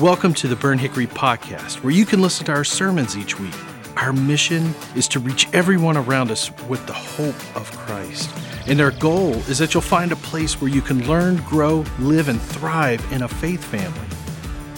[0.00, 3.54] Welcome to the Burnt Hickory Podcast, where you can listen to our sermons each week.
[3.96, 8.30] Our mission is to reach everyone around us with the hope of Christ.
[8.68, 12.28] And our goal is that you'll find a place where you can learn, grow, live,
[12.28, 14.06] and thrive in a faith family.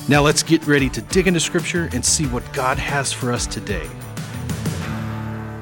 [0.09, 3.46] Now let's get ready to dig into Scripture and see what God has for us
[3.46, 3.91] today.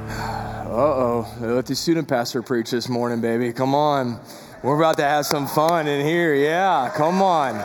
[0.09, 3.53] Uh oh, let the student pastor preach this morning, baby.
[3.53, 4.21] Come on.
[4.63, 6.33] We're about to have some fun in here.
[6.37, 7.57] Yeah, come on.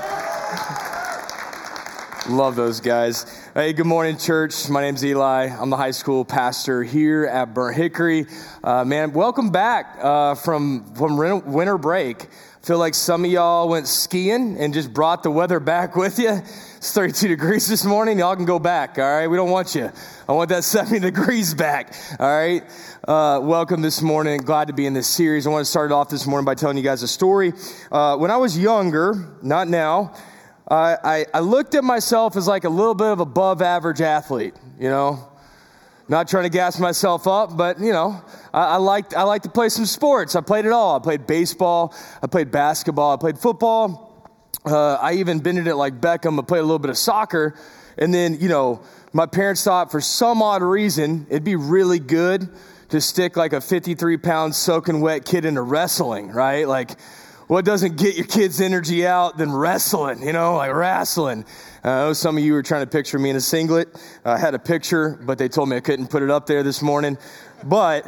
[2.30, 3.26] Love those guys.
[3.54, 4.70] Hey, good morning, church.
[4.70, 5.48] My name's Eli.
[5.48, 8.28] I'm the high school pastor here at Burnt Hickory.
[8.64, 12.28] Uh, man, welcome back uh, from from winter break.
[12.62, 16.42] Feel like some of y'all went skiing and just brought the weather back with you.
[16.78, 18.20] It's 32 degrees this morning.
[18.20, 18.98] Y'all can go back.
[18.98, 19.92] All right, we don't want you.
[20.30, 21.94] I want that 70 degrees back.
[22.22, 22.64] All right.
[23.06, 24.40] Uh, welcome this morning.
[24.40, 25.46] Glad to be in this series.
[25.46, 27.52] I want to start off this morning by telling you guys a story.
[27.92, 30.14] Uh, when I was younger, not now.
[30.76, 34.90] I, I looked at myself as like a little bit of above average athlete, you
[34.90, 35.30] know.
[36.10, 38.22] Not trying to gas myself up, but you know,
[38.54, 40.36] I, I liked I like to play some sports.
[40.36, 40.98] I played it all.
[40.98, 44.10] I played baseball, I played basketball, I played football.
[44.66, 46.40] Uh, I even in it like Beckham.
[46.40, 47.56] I played a little bit of soccer,
[47.98, 48.82] and then you know,
[49.14, 52.50] my parents thought for some odd reason it'd be really good
[52.90, 56.68] to stick like a 53 pound soaking wet kid into wrestling, right?
[56.68, 56.92] Like
[57.48, 61.46] what doesn't get your kids' energy out than wrestling, you know, like wrestling.
[61.84, 63.90] Uh, I know some of you were trying to picture me in a singlet.
[64.24, 66.82] I had a picture, but they told me I couldn't put it up there this
[66.82, 67.18] morning.
[67.64, 68.08] But,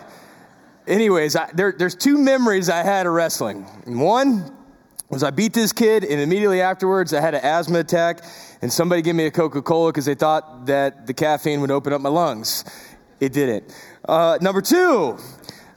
[0.87, 3.63] anyways, I, there, there's two memories I had of wrestling.
[3.85, 4.51] One
[5.09, 8.23] was I beat this kid, and immediately afterwards I had an asthma attack,
[8.61, 11.93] and somebody gave me a Coca Cola because they thought that the caffeine would open
[11.93, 12.63] up my lungs.
[13.19, 13.73] It didn't.
[14.07, 15.17] Uh, number two,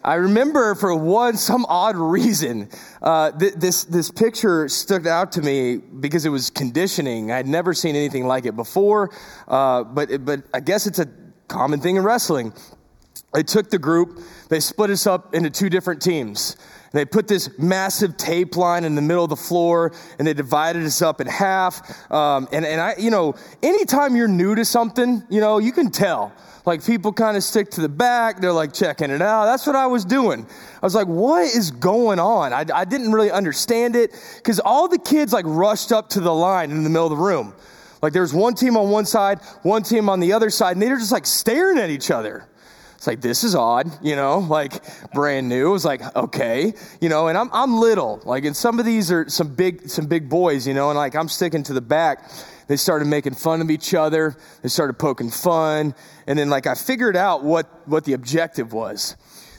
[0.04, 2.68] I remember for one, some odd reason,
[3.02, 7.32] uh, th- this, this picture stuck out to me because it was conditioning.
[7.32, 9.10] I'd never seen anything like it before,
[9.48, 11.08] uh, but, but I guess it's a
[11.48, 12.52] common thing in wrestling.
[13.34, 16.56] They took the group, they split us up into two different teams.
[16.92, 20.84] They put this massive tape line in the middle of the floor and they divided
[20.84, 22.11] us up in half.
[22.11, 25.90] Um, and, and I, you know, anytime you're new to something, you know, you can
[25.90, 26.33] tell.
[26.68, 29.46] Like people kind of stick to the back, they're like checking it out.
[29.46, 30.46] That's what I was doing.
[30.74, 32.52] I was like, what is going on?
[32.52, 36.33] I, I didn't really understand it because all the kids like rushed up to the
[36.33, 37.55] line in the middle of the room.
[38.02, 40.83] Like there was one team on one side, one team on the other side, and
[40.83, 42.45] they were just like staring at each other.
[42.98, 44.83] It's like, this is odd, you know, like
[45.14, 45.69] brand new.
[45.69, 48.20] It was like, okay, you know, and I'm, I'm little.
[48.25, 51.14] Like, and some of these are some big, some big boys, you know, and like
[51.14, 52.29] I'm sticking to the back.
[52.67, 54.36] They started making fun of each other.
[54.63, 55.95] They started poking fun.
[56.27, 59.17] And then, like, I figured out what, what the objective was.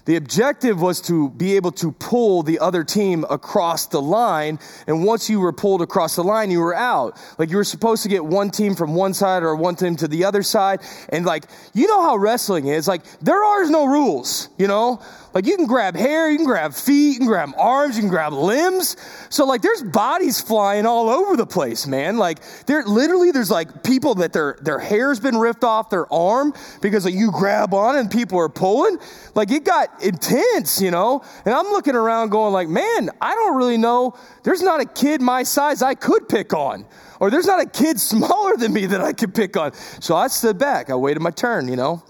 [0.09, 4.57] The objective was to be able to pull the other team across the line.
[4.87, 7.15] And once you were pulled across the line, you were out.
[7.37, 10.07] Like you were supposed to get one team from one side or one team to
[10.07, 10.79] the other side.
[11.09, 11.43] And like,
[11.75, 12.87] you know how wrestling is.
[12.87, 14.99] Like, there are no rules, you know?
[15.33, 18.09] Like you can grab hair, you can grab feet, you can grab arms, you can
[18.09, 18.97] grab limbs.
[19.29, 22.17] So like there's bodies flying all over the place, man.
[22.17, 26.53] Like there literally there's like people that their their hair's been ripped off their arm
[26.81, 28.97] because like, you grab on and people are pulling.
[29.35, 31.23] Like it got intense, you know?
[31.45, 34.17] And I'm looking around going like, man, I don't really know.
[34.43, 36.85] There's not a kid my size I could pick on.
[37.19, 39.73] Or there's not a kid smaller than me that I could pick on.
[39.99, 40.89] So I stood back.
[40.89, 42.03] I waited my turn, you know?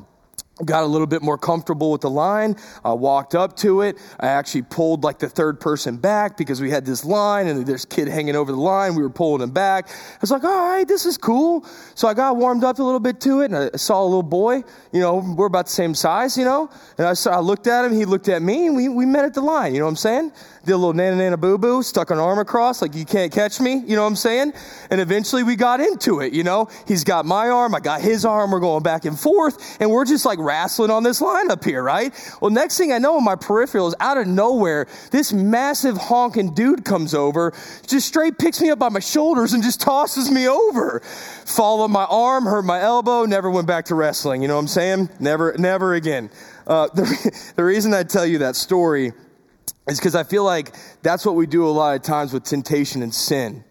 [0.65, 2.55] Got a little bit more comfortable with the line.
[2.83, 3.97] I walked up to it.
[4.19, 7.85] I actually pulled like the third person back because we had this line and there's
[7.85, 8.95] kid hanging over the line.
[8.95, 9.89] We were pulling him back.
[9.89, 11.65] I was like, all right, this is cool.
[11.95, 14.23] So I got warmed up a little bit to it and I saw a little
[14.23, 17.67] boy, you know, we're about the same size, you know, and I, saw, I looked
[17.67, 19.73] at him, he looked at me and we, we met at the line.
[19.73, 20.31] You know what I'm saying?
[20.65, 23.61] Did a little nana nana boo boo, stuck an arm across, like you can't catch
[23.61, 24.53] me, you know what I'm saying?
[24.89, 26.67] And eventually we got into it, you know?
[26.85, 30.03] He's got my arm, I got his arm, we're going back and forth, and we're
[30.03, 32.13] just like wrestling on this line up here, right?
[32.41, 36.83] Well, next thing I know, in my peripherals, out of nowhere, this massive honking dude
[36.83, 37.53] comes over,
[37.87, 40.99] just straight picks me up by my shoulders and just tosses me over.
[41.45, 44.61] Fall on my arm, hurt my elbow, never went back to wrestling, you know what
[44.61, 45.09] I'm saying?
[45.21, 46.29] Never, never again.
[46.67, 49.13] Uh, the, the reason I tell you that story
[49.91, 53.01] is because I feel like that's what we do a lot of times with temptation
[53.01, 53.63] and sin.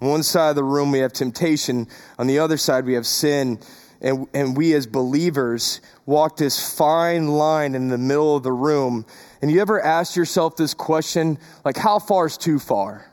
[0.00, 1.86] On one side of the room, we have temptation.
[2.18, 3.58] On the other side, we have sin.
[4.00, 9.04] And, and we as believers walk this fine line in the middle of the room.
[9.42, 13.10] And you ever ask yourself this question, like, how far is too far?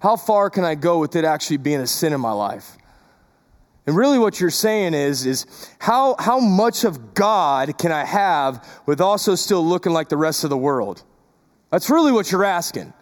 [0.00, 2.76] How far can I go with it actually being a sin in my life?
[3.86, 5.46] And really what you're saying is, is
[5.78, 10.44] how, how much of God can I have with also still looking like the rest
[10.44, 11.02] of the world?
[11.70, 12.92] That's really what you're asking.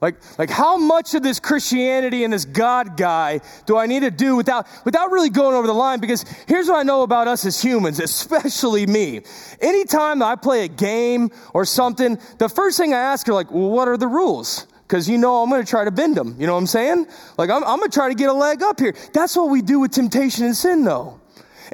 [0.00, 4.10] Like, like how much of this Christianity and this God guy do I need to
[4.10, 5.98] do without, without really going over the line?
[5.98, 9.22] Because here's what I know about us as humans, especially me.
[9.60, 13.70] Anytime I play a game or something, the first thing I ask are like, well,
[13.70, 14.66] what are the rules?
[14.86, 16.36] Because you know I'm going to try to bend them.
[16.38, 17.06] You know what I'm saying?
[17.38, 18.94] Like, I'm, I'm going to try to get a leg up here.
[19.14, 21.18] That's what we do with temptation and sin, though.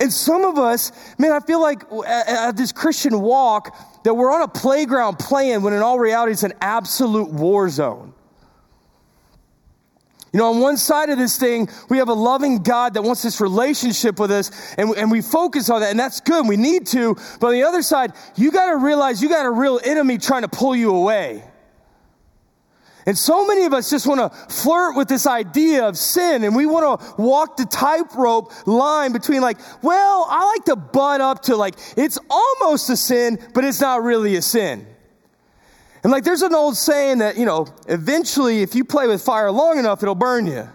[0.00, 4.42] And some of us, man, I feel like at this Christian walk, that we're on
[4.42, 8.14] a playground playing when in all reality it's an absolute war zone.
[10.32, 13.22] You know, on one side of this thing, we have a loving God that wants
[13.22, 16.46] this relationship with us, and, and we focus on that, and that's good.
[16.46, 17.16] We need to.
[17.40, 20.42] But on the other side, you got to realize you got a real enemy trying
[20.42, 21.42] to pull you away.
[23.10, 26.54] And so many of us just want to flirt with this idea of sin and
[26.54, 31.42] we want to walk the tightrope line between like, well, I like to butt up
[31.46, 34.86] to like, it's almost a sin, but it's not really a sin.
[36.04, 39.50] And like, there's an old saying that, you know, eventually if you play with fire
[39.50, 40.68] long enough, it'll burn you.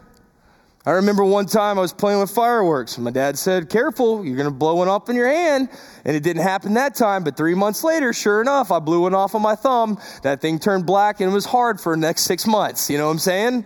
[0.87, 2.99] I remember one time I was playing with fireworks.
[2.99, 5.69] My dad said, Careful, you're going to blow one up in your hand.
[6.03, 9.15] And it didn't happen that time, but three months later, sure enough, I blew one
[9.15, 9.99] off on my thumb.
[10.21, 12.87] That thing turned black and it was hard for the next six months.
[12.91, 13.65] You know what I'm saying?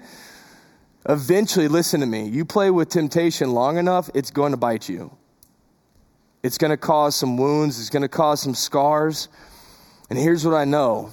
[1.09, 2.25] Eventually, listen to me.
[2.29, 5.11] You play with temptation long enough, it's going to bite you.
[6.41, 9.27] It's going to cause some wounds, it's going to cause some scars.
[10.09, 11.11] And here's what I know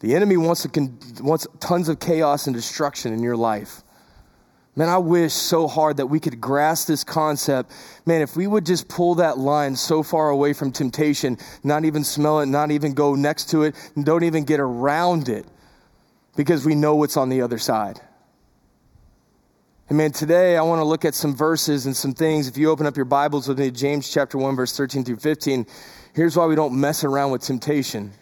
[0.00, 0.90] the enemy wants, to,
[1.22, 3.82] wants tons of chaos and destruction in your life.
[4.80, 7.70] Man, I wish so hard that we could grasp this concept.
[8.06, 12.02] Man, if we would just pull that line so far away from temptation, not even
[12.02, 15.44] smell it, not even go next to it, and don't even get around it,
[16.34, 18.00] because we know what's on the other side.
[19.90, 22.48] And man, today I want to look at some verses and some things.
[22.48, 25.66] If you open up your Bibles with me, James chapter 1, verse 13 through 15,
[26.14, 28.12] here's why we don't mess around with temptation.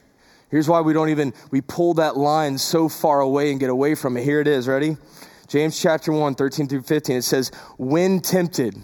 [0.50, 3.94] Here's why we don't even, we pull that line so far away and get away
[3.94, 4.25] from it.
[4.25, 4.96] Here it is, ready?
[5.49, 8.77] James chapter 1, 13 through 15, it says, When tempted,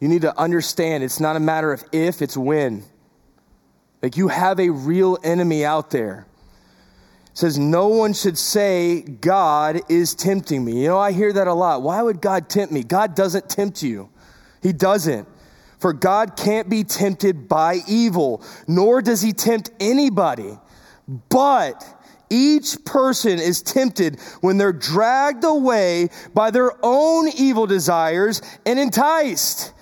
[0.00, 2.82] you need to understand it's not a matter of if, it's when.
[4.02, 6.26] Like you have a real enemy out there.
[7.26, 10.82] It says, No one should say, God is tempting me.
[10.82, 11.82] You know, I hear that a lot.
[11.82, 12.82] Why would God tempt me?
[12.82, 14.10] God doesn't tempt you,
[14.62, 15.28] He doesn't.
[15.78, 20.58] For God can't be tempted by evil, nor does He tempt anybody.
[21.28, 21.84] But
[22.30, 29.72] each person is tempted when they're dragged away by their own evil desires and enticed.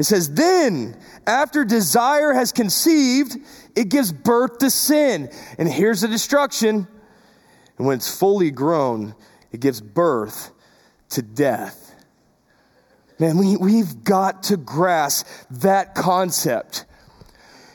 [0.00, 0.96] It says, then,
[1.26, 3.36] after desire has conceived,
[3.76, 5.30] it gives birth to sin.
[5.58, 6.88] And here's the destruction.
[7.78, 9.14] And when it's fully grown,
[9.52, 10.50] it gives birth
[11.10, 11.94] to death.
[13.18, 16.86] Man, we, we've got to grasp that concept.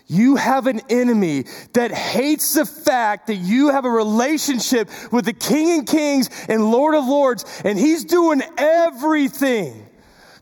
[0.08, 5.34] You have an enemy that hates the fact that you have a relationship with the
[5.34, 9.86] King of Kings and Lord of Lords, and he's doing everything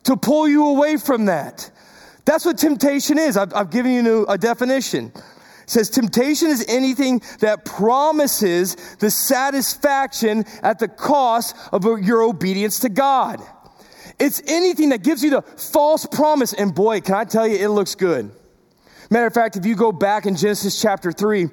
[0.04, 1.72] to pull you away from that.
[2.26, 3.38] That's what temptation is.
[3.38, 5.12] I've, I've given you a definition.
[5.16, 12.80] It says temptation is anything that promises the satisfaction at the cost of your obedience
[12.80, 13.42] to God.
[14.20, 16.54] It's anything that gives you the false promise.
[16.54, 18.32] And boy, can I tell you, it looks good.
[19.10, 21.48] Matter of fact, if you go back in Genesis chapter 3,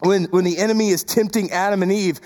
[0.00, 2.20] when, when the enemy is tempting Adam and Eve,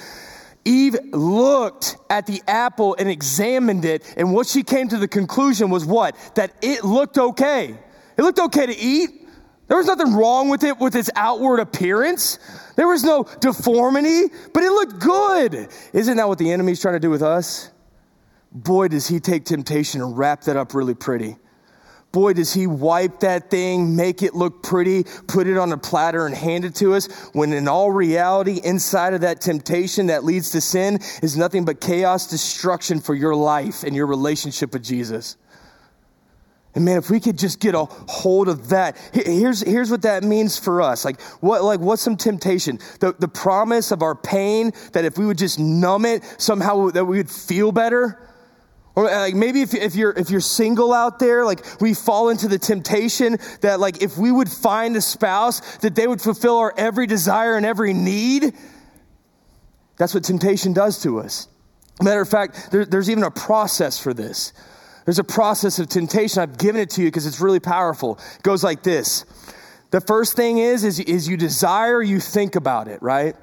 [0.65, 5.71] Eve looked at the apple and examined it, and what she came to the conclusion
[5.71, 6.17] was what?
[6.35, 7.79] That it looked okay.
[8.17, 9.11] It looked okay to eat.
[9.69, 12.39] There was nothing wrong with it with its outward appearance.
[12.75, 15.69] There was no deformity, but it looked good.
[15.93, 17.71] Isn't that what the enemy's trying to do with us?
[18.53, 21.37] Boy, does he take temptation and wrap that up really pretty.
[22.13, 26.27] Boy, does he wipe that thing, make it look pretty, put it on a platter
[26.27, 30.51] and hand it to us, when in all reality, inside of that temptation that leads
[30.51, 35.37] to sin is nothing but chaos, destruction for your life and your relationship with Jesus.
[36.75, 40.25] And man, if we could just get a hold of that, here's, here's what that
[40.25, 41.05] means for us.
[41.05, 42.79] Like, what, like, what's some temptation?
[43.01, 47.05] The, the promise of our pain that if we would just numb it, somehow that
[47.05, 48.30] we would feel better.
[49.01, 52.29] Or uh, like maybe if, if you're if you're single out there, like we fall
[52.29, 56.59] into the temptation that like if we would find a spouse that they would fulfill
[56.59, 58.55] our every desire and every need.
[59.97, 61.49] That's what temptation does to us.
[62.03, 64.53] Matter of fact, there, there's even a process for this.
[65.07, 66.43] There's a process of temptation.
[66.43, 68.21] I've given it to you because it's really powerful.
[68.37, 69.25] It goes like this.
[69.93, 73.35] The first thing is, is, is you desire, you think about it, right?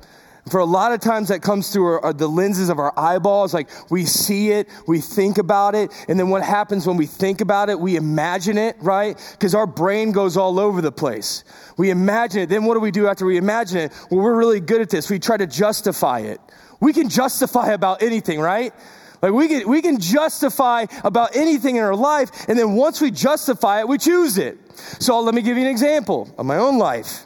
[0.50, 3.54] For a lot of times that comes through our, our, the lenses of our eyeballs.
[3.54, 7.42] Like we see it, we think about it, and then what happens when we think
[7.42, 7.80] about it?
[7.80, 9.18] We imagine it, right?
[9.32, 11.44] Because our brain goes all over the place.
[11.78, 12.50] We imagine it.
[12.50, 13.92] Then what do we do after we imagine it?
[14.10, 15.10] Well, we're really good at this.
[15.10, 16.40] We try to justify it.
[16.80, 18.74] We can justify about anything, right?
[19.22, 23.12] Like we can, we can justify about anything in our life, and then once we
[23.12, 24.58] justify it, we choose it.
[25.02, 27.26] So let me give you an example of my own life.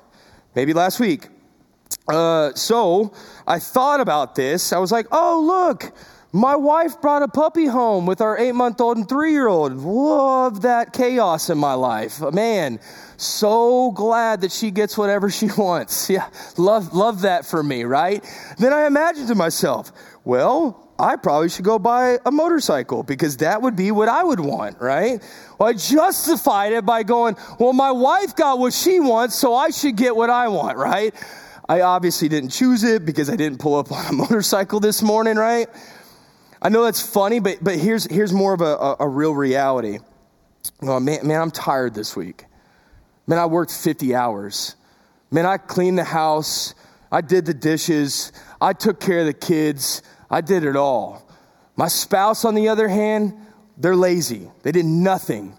[0.56, 1.28] Maybe last week.
[2.08, 3.14] Uh, so
[3.48, 4.74] I thought about this.
[4.74, 5.92] I was like, oh, look,
[6.34, 9.74] my wife brought a puppy home with our eight month old and three year old.
[9.74, 12.22] Love that chaos in my life.
[12.34, 12.80] Man,
[13.18, 16.10] so glad that she gets whatever she wants.
[16.10, 18.24] Yeah, love, love that for me, right?
[18.58, 19.92] Then I imagined to myself,
[20.24, 24.40] well, I probably should go buy a motorcycle because that would be what I would
[24.40, 25.22] want, right?
[25.58, 29.72] Well, I justified it by going, well, my wife got what she wants, so I
[29.72, 31.14] should get what I want, right?
[31.68, 35.36] I obviously didn't choose it because I didn't pull up on a motorcycle this morning,
[35.36, 35.68] right?
[36.62, 40.00] I know that's funny, but, but here's, here's more of a, a, a real reality.
[40.82, 42.46] Oh, man, man, I'm tired this week.
[43.26, 44.76] Man, I worked 50 hours.
[45.32, 46.76] Man, I cleaned the house.
[47.12, 48.32] I did the dishes.
[48.60, 50.04] I took care of the kids.
[50.30, 51.28] I did it all.
[51.76, 53.34] My spouse, on the other hand,
[53.78, 54.52] they're lazy.
[54.64, 55.58] They did nothing.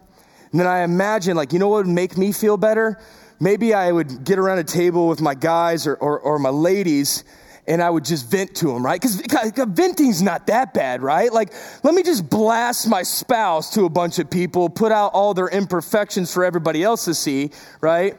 [0.50, 3.00] And then I imagine, like, you know what would make me feel better?
[3.42, 7.24] Maybe I would get around a table with my guys or, or, or my ladies
[7.66, 9.00] and I would just vent to them, right?
[9.00, 11.32] Because venting's not that bad, right?
[11.32, 15.34] Like, let me just blast my spouse to a bunch of people, put out all
[15.34, 18.16] their imperfections for everybody else to see, right?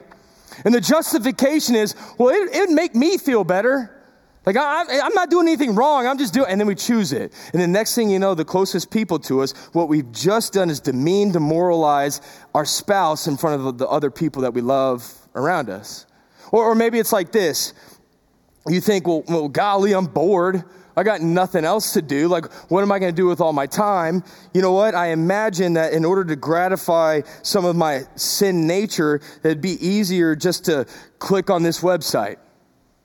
[0.65, 4.02] And the justification is, well, it, it'd make me feel better.
[4.45, 6.05] Like, I, am not doing anything wrong.
[6.05, 7.33] I'm just doing, and then we choose it.
[7.53, 10.69] And the next thing you know, the closest people to us, what we've just done
[10.69, 12.19] is demean, demoralize
[12.53, 16.05] our spouse in front of the other people that we love around us.
[16.51, 17.73] Or, or maybe it's like this
[18.67, 20.63] you think, well, well, golly, I'm bored.
[20.95, 22.27] I got nothing else to do.
[22.27, 24.23] Like, what am I going to do with all my time?
[24.53, 24.93] You know what?
[24.93, 30.35] I imagine that in order to gratify some of my sin nature, it'd be easier
[30.35, 30.85] just to
[31.19, 32.37] click on this website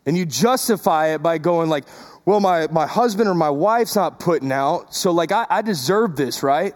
[0.08, 1.84] and you justify it by going like,
[2.24, 6.16] well, my, my husband or my wife's not putting out, so like I, I deserve
[6.16, 6.74] this, right?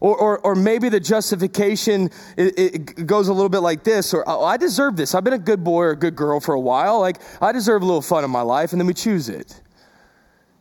[0.00, 4.22] Or, or, or maybe the justification it, it goes a little bit like this, or
[4.26, 5.14] oh, I deserve this.
[5.14, 7.00] I've been a good boy or a good girl for a while.
[7.00, 9.58] Like I deserve a little fun in my life, and then we choose it.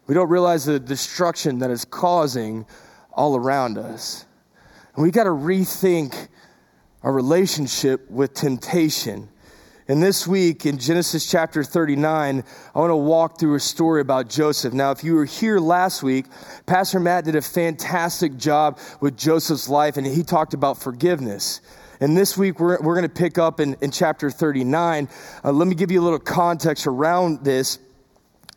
[0.07, 2.65] We don't realize the destruction that it's causing
[3.11, 4.25] all around us.
[4.95, 6.29] And we got to rethink
[7.03, 9.27] our relationship with temptation.
[9.91, 14.29] And this week in Genesis chapter 39, I want to walk through a story about
[14.29, 14.73] Joseph.
[14.73, 16.27] Now, if you were here last week,
[16.65, 21.59] Pastor Matt did a fantastic job with Joseph's life, and he talked about forgiveness.
[21.99, 25.09] And this week, we're, we're going to pick up in, in chapter 39.
[25.43, 27.77] Uh, let me give you a little context around this.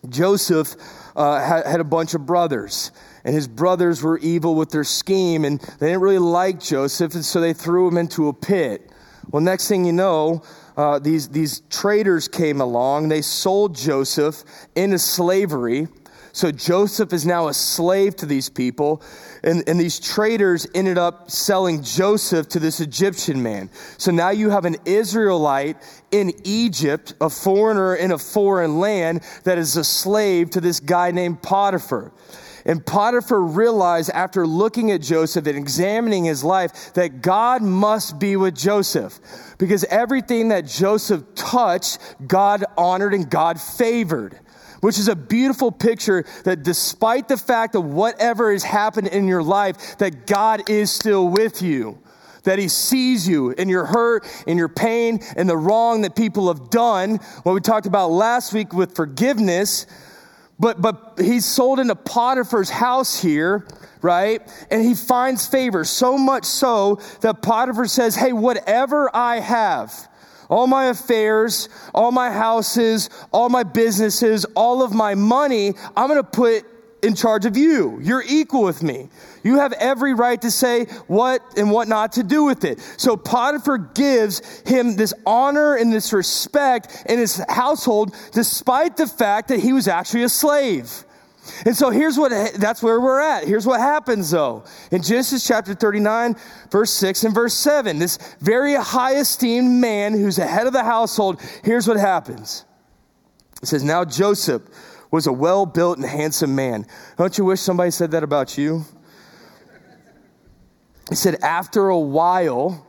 [0.09, 0.77] Joseph
[1.17, 2.93] uh, had, had a bunch of brothers
[3.25, 7.25] and his brothers were evil with their scheme, and they didn't really like Joseph, and
[7.25, 8.93] so they threw him into a pit.
[9.31, 10.43] Well, next thing you know,
[10.77, 13.09] uh, these, these traders came along.
[13.09, 15.89] They sold Joseph into slavery.
[16.35, 19.03] So Joseph is now a slave to these people.
[19.45, 23.71] And, and these traders ended up selling Joseph to this Egyptian man.
[23.99, 25.77] So now you have an Israelite
[26.11, 31.13] in Egypt, a foreigner in a foreign land that is a slave to this guy
[31.13, 32.13] named Potiphar.
[32.67, 38.35] And Potiphar realized after looking at Joseph and examining his life that God must be
[38.35, 39.21] with Joseph
[39.59, 44.41] because everything that Joseph touched, God honored and God favored.
[44.85, 49.43] Which is a beautiful picture that despite the fact of whatever has happened in your
[49.43, 51.99] life, that God is still with you
[52.43, 56.49] that he sees you in your hurt, in your pain, in the wrong that people
[56.49, 57.17] have done.
[57.45, 59.87] What we talked about last week with forgiveness,
[60.59, 63.67] but, but he's sold into Potiphar's house here,
[64.03, 64.43] right?
[64.71, 70.07] And he finds favor, so much so that Potiphar says, Hey, whatever I have,
[70.49, 76.23] all my affairs, all my houses, all my businesses, all of my money, I'm going
[76.23, 76.65] to put
[77.05, 77.99] in charge of you.
[78.03, 79.09] You're equal with me.
[79.43, 82.81] You have every right to say what and what not to do with it.
[82.97, 89.49] So Potiphar gives him this honor and this respect in his household, despite the fact
[89.49, 91.05] that he was actually a slave.
[91.67, 93.45] And so here's what that's where we're at.
[93.45, 94.65] Here's what happens though.
[94.91, 96.37] In Genesis chapter 39,
[96.71, 100.85] verse 6 and verse 7, this very high esteemed man who's the head of the
[100.85, 102.65] household, here's what happens.
[103.63, 104.63] It says, Now Joseph
[105.11, 106.87] was a well built and handsome man.
[107.17, 108.85] Don't you wish somebody said that about you?
[111.09, 112.87] He said, After a while,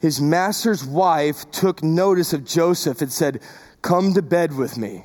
[0.00, 3.40] his master's wife took notice of Joseph and said,
[3.82, 5.04] Come to bed with me.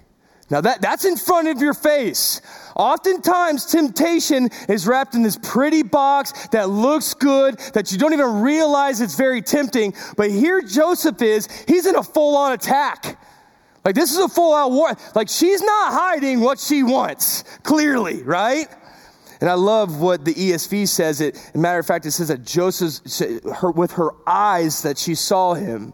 [0.50, 2.42] Now that, that's in front of your face.
[2.76, 8.42] Oftentimes, temptation is wrapped in this pretty box that looks good, that you don't even
[8.42, 9.94] realize it's very tempting.
[10.16, 13.20] But here Joseph is, he's in a full on attack.
[13.84, 14.92] Like, this is a full out war.
[15.16, 18.68] Like, she's not hiding what she wants, clearly, right?
[19.40, 21.22] And I love what the ESV says.
[21.22, 23.00] It, matter of fact, it says that Joseph,
[23.56, 25.94] her, with her eyes, that she saw him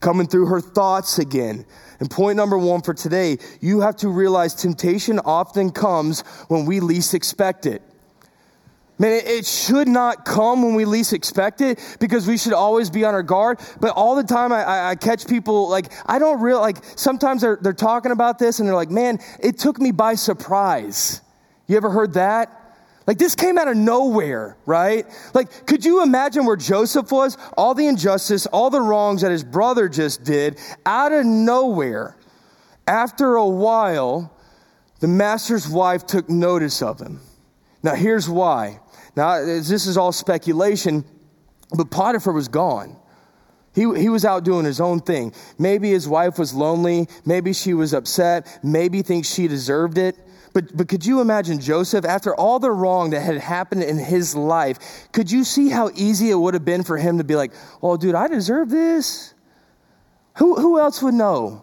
[0.00, 1.64] coming through her thoughts again.
[2.00, 6.80] And point number one for today, you have to realize temptation often comes when we
[6.80, 7.82] least expect it.
[8.98, 13.04] Man, it, should not come when we least expect it because we should always be
[13.04, 13.60] on our guard.
[13.78, 17.58] But all the time I, I, catch people like, I don't real, like sometimes they're,
[17.60, 21.20] they're talking about this and they're like, man, it took me by surprise.
[21.66, 22.65] You ever heard that?
[23.06, 25.06] Like this came out of nowhere, right?
[25.32, 27.38] Like, could you imagine where Joseph was?
[27.56, 32.16] All the injustice, all the wrongs that his brother just did, out of nowhere.
[32.86, 34.32] After a while,
[35.00, 37.20] the master's wife took notice of him.
[37.82, 38.80] Now, here's why.
[39.16, 41.04] Now, this is all speculation,
[41.76, 42.96] but Potiphar was gone.
[43.74, 45.34] He, he was out doing his own thing.
[45.58, 47.08] Maybe his wife was lonely.
[47.26, 48.58] Maybe she was upset.
[48.64, 50.16] Maybe thinks she deserved it.
[50.56, 54.34] But, but could you imagine Joseph, after all the wrong that had happened in his
[54.34, 57.52] life, could you see how easy it would have been for him to be like,
[57.82, 59.34] oh, dude, I deserve this?
[60.38, 61.62] Who, who else would know?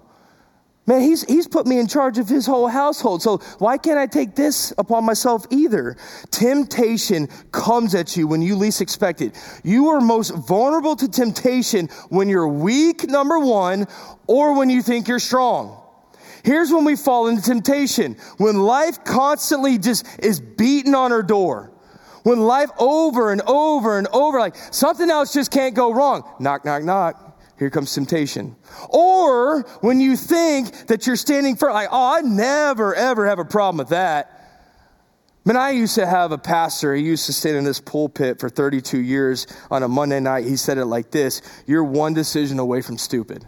[0.86, 3.24] Man, he's, he's put me in charge of his whole household.
[3.24, 5.98] So why can't I take this upon myself either?
[6.30, 9.36] Temptation comes at you when you least expect it.
[9.64, 13.88] You are most vulnerable to temptation when you're weak, number one,
[14.28, 15.83] or when you think you're strong.
[16.44, 18.18] Here's when we fall into temptation.
[18.38, 21.72] When life constantly just is beating on our door.
[22.24, 26.24] When life over and over and over, like something else just can't go wrong.
[26.40, 27.42] Knock, knock, knock.
[27.60, 28.56] Here comes temptation.
[28.90, 33.46] Or when you think that you're standing firm, like, oh, I never, ever have a
[33.46, 34.40] problem with that.
[35.46, 38.40] I mean, I used to have a pastor, he used to stand in this pulpit
[38.40, 40.46] for 32 years on a Monday night.
[40.46, 43.46] He said it like this You're one decision away from stupid.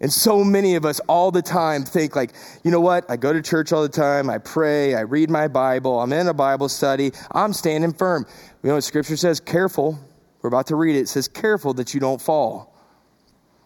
[0.00, 3.08] And so many of us all the time think, like, you know what?
[3.08, 4.28] I go to church all the time.
[4.28, 4.94] I pray.
[4.94, 6.00] I read my Bible.
[6.00, 7.12] I'm in a Bible study.
[7.30, 8.26] I'm standing firm.
[8.62, 9.40] You know what scripture says?
[9.40, 9.98] Careful.
[10.42, 11.00] We're about to read it.
[11.00, 12.76] It says, careful that you don't fall.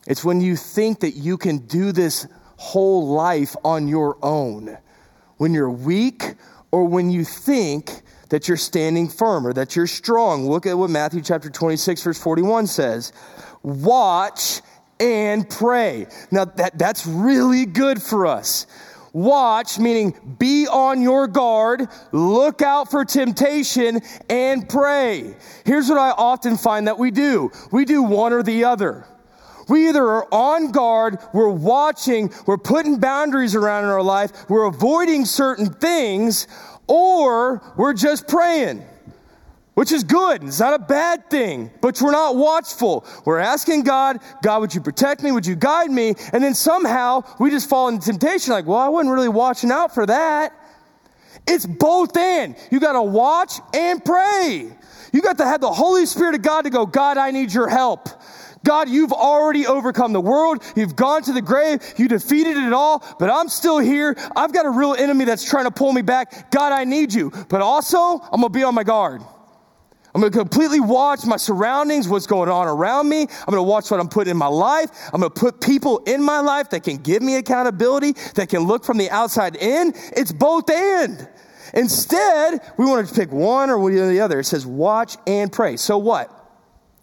[0.07, 4.79] It's when you think that you can do this whole life on your own,
[5.39, 6.35] when you're weak,
[6.71, 10.49] or when you think that you're standing firm or that you're strong.
[10.49, 13.13] Look at what Matthew chapter 26, verse 41 says.
[13.63, 14.61] Watch
[15.01, 16.07] and pray.
[16.31, 18.67] Now, that, that's really good for us.
[19.13, 25.35] Watch, meaning be on your guard, look out for temptation, and pray.
[25.65, 29.07] Here's what I often find that we do we do one or the other.
[29.69, 34.65] We either are on guard, we're watching, we're putting boundaries around in our life, we're
[34.65, 36.47] avoiding certain things,
[36.87, 38.85] or we're just praying
[39.79, 40.43] which is good.
[40.43, 43.07] It's not a bad thing, but we're not watchful.
[43.25, 45.31] We're asking God, God, would you protect me?
[45.31, 46.17] Would you guide me?
[46.33, 49.95] And then somehow we just fall into temptation like, well, I wasn't really watching out
[49.95, 50.53] for that.
[51.47, 52.57] It's both and.
[52.73, 54.69] You got to watch and pray.
[55.13, 57.69] You got to have the Holy Spirit of God to go, God, I need your
[57.69, 58.09] help.
[58.65, 60.61] God, you've already overcome the world.
[60.75, 61.95] You've gone to the grave.
[61.97, 64.17] You defeated it all, but I'm still here.
[64.35, 66.51] I've got a real enemy that's trying to pull me back.
[66.51, 67.31] God, I need you.
[67.49, 69.23] But also, I'm going to be on my guard.
[70.19, 73.21] I'm going to completely watch my surroundings, what's going on around me.
[73.21, 74.91] I'm going to watch what I'm putting in my life.
[75.13, 78.63] I'm going to put people in my life that can give me accountability, that can
[78.63, 79.93] look from the outside in.
[80.17, 81.29] It's both and.
[81.73, 84.41] Instead, we want to pick one or the other.
[84.41, 85.77] It says watch and pray.
[85.77, 86.35] So what?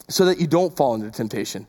[0.10, 1.67] So that you don't fall into temptation.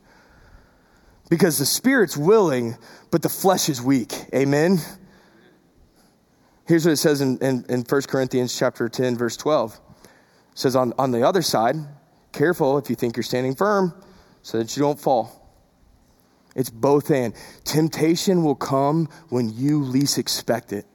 [1.31, 2.77] Because the spirit's willing,
[3.13, 4.13] but the flesh is weak.
[4.35, 4.79] Amen.
[6.67, 9.81] Here's what it says in, in, in 1 Corinthians chapter 10, verse 12
[10.57, 11.77] says on, on the other side,
[12.33, 13.95] careful if you think you're standing firm
[14.43, 15.47] so that you don't fall.
[16.57, 17.35] It's both and.
[17.65, 20.87] Temptation will come when you least expect it.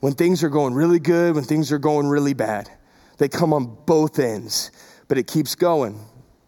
[0.00, 2.70] When things are going really good, when things are going really bad.
[3.18, 4.70] They come on both ends,
[5.08, 6.00] but it keeps going.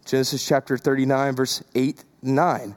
[0.05, 2.75] Genesis chapter 39, verse 8 9.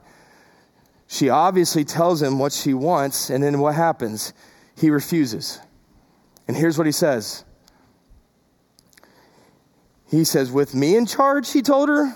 [1.07, 4.33] She obviously tells him what she wants, and then what happens?
[4.75, 5.59] He refuses.
[6.47, 7.44] And here's what he says
[10.09, 12.15] he says, With me in charge, he told her,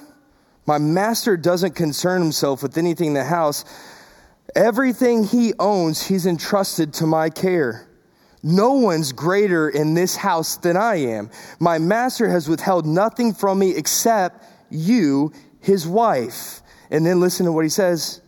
[0.69, 3.65] my master doesn't concern himself with anything in the house.
[4.55, 7.87] Everything he owns, he's entrusted to my care.
[8.43, 11.31] No one's greater in this house than I am.
[11.59, 16.61] My master has withheld nothing from me except you, his wife.
[16.91, 18.21] And then listen to what he says.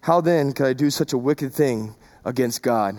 [0.00, 2.96] How then could I do such a wicked thing against God?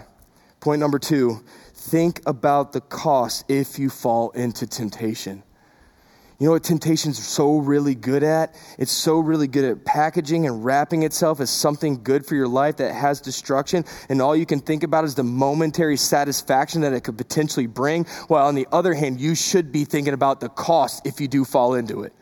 [0.61, 5.43] Point number two think about the cost if you fall into temptation.
[6.41, 8.55] You know what temptation's so really good at?
[8.79, 12.77] It's so really good at packaging and wrapping itself as something good for your life
[12.77, 17.03] that has destruction, and all you can think about is the momentary satisfaction that it
[17.03, 18.05] could potentially bring.
[18.27, 21.45] While on the other hand, you should be thinking about the cost if you do
[21.45, 22.13] fall into it.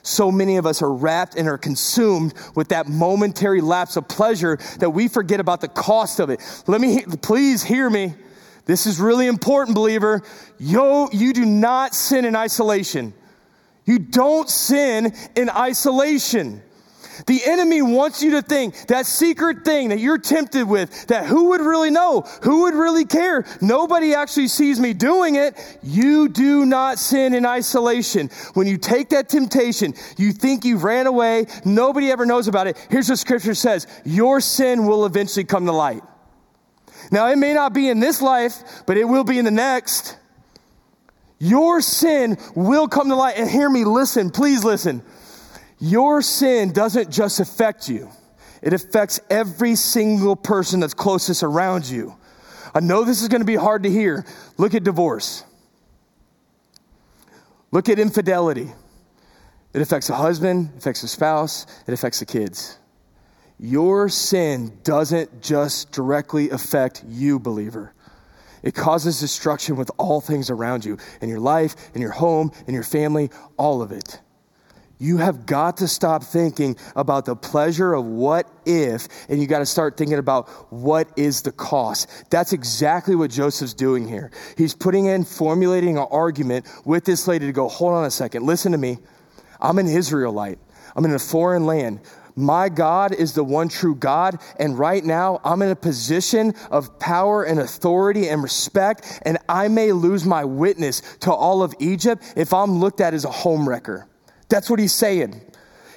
[0.00, 4.58] So many of us are wrapped and are consumed with that momentary lapse of pleasure
[4.78, 6.40] that we forget about the cost of it.
[6.66, 8.14] Let me, please hear me.
[8.68, 10.22] This is really important, believer.
[10.58, 13.14] Yo, you do not sin in isolation.
[13.86, 16.62] You don't sin in isolation.
[17.26, 21.48] The enemy wants you to think that secret thing that you're tempted with, that who
[21.48, 22.20] would really know?
[22.42, 23.46] Who would really care?
[23.62, 25.78] Nobody actually sees me doing it.
[25.82, 28.28] You do not sin in isolation.
[28.52, 32.76] When you take that temptation, you think you ran away, nobody ever knows about it.
[32.90, 36.02] Here's what scripture says your sin will eventually come to light.
[37.10, 40.16] Now, it may not be in this life, but it will be in the next.
[41.38, 43.36] Your sin will come to light.
[43.36, 45.02] And hear me, listen, please listen.
[45.78, 48.10] Your sin doesn't just affect you,
[48.62, 52.16] it affects every single person that's closest around you.
[52.74, 54.26] I know this is going to be hard to hear.
[54.56, 55.44] Look at divorce,
[57.70, 58.72] look at infidelity.
[59.74, 62.78] It affects a husband, it affects a spouse, it affects the kids.
[63.60, 67.92] Your sin doesn't just directly affect you, believer.
[68.62, 72.74] It causes destruction with all things around you in your life, in your home, in
[72.74, 74.20] your family, all of it.
[75.00, 79.60] You have got to stop thinking about the pleasure of what if, and you got
[79.60, 82.08] to start thinking about what is the cost.
[82.30, 84.32] That's exactly what Joseph's doing here.
[84.56, 88.44] He's putting in, formulating an argument with this lady to go, hold on a second,
[88.44, 88.98] listen to me.
[89.60, 90.58] I'm an Israelite,
[90.96, 92.00] I'm in a foreign land.
[92.38, 94.40] My God is the one true God.
[94.60, 99.20] And right now, I'm in a position of power and authority and respect.
[99.22, 103.24] And I may lose my witness to all of Egypt if I'm looked at as
[103.24, 104.04] a homewrecker.
[104.48, 105.40] That's what he's saying.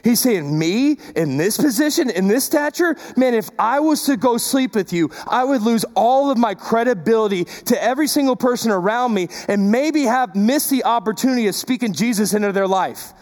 [0.03, 4.37] He's saying, Me in this position, in this stature, man, if I was to go
[4.37, 9.13] sleep with you, I would lose all of my credibility to every single person around
[9.13, 13.13] me and maybe have missed the opportunity of speaking Jesus into their life.